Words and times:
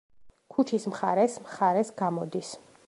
ქუჩის 0.53 0.87
მხარეს 0.93 1.37
მხარეს 1.45 1.95
გამოდის. 2.03 2.55